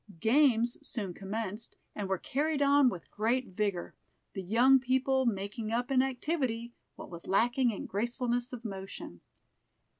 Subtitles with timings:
[0.19, 3.93] Games soon commenced, and were carried on with great vigor,
[4.33, 9.21] the young people making up in activity what was lacking in gracefulness of motion.